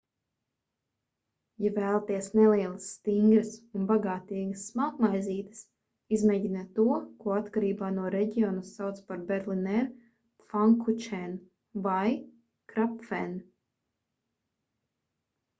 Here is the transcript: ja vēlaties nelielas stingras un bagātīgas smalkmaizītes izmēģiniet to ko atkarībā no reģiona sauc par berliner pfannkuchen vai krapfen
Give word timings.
ja 1.65 1.71
vēlaties 1.73 2.29
nelielas 2.39 2.87
stingras 2.93 3.51
un 3.79 3.83
bagātīgas 3.91 4.63
smalkmaizītes 4.71 5.61
izmēģiniet 6.17 6.73
to 6.81 6.97
ko 7.25 7.35
atkarībā 7.37 7.91
no 7.99 8.09
reģiona 8.17 8.65
sauc 8.71 9.03
par 9.11 9.23
berliner 9.33 9.87
pfannkuchen 10.45 11.37
vai 11.89 12.03
krapfen 12.75 13.39